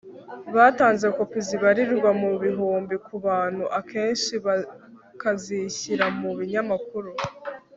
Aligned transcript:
batanze 0.55 1.07
kopi 1.15 1.39
zibarirwa 1.47 2.09
mu 2.21 2.31
bihumbi 2.43 2.95
ku 3.05 3.15
buntu 3.23 3.63
akenshi 3.79 4.33
bakazishyira 4.45 6.05
mu 6.19 6.31
binyamakuru 6.37 7.11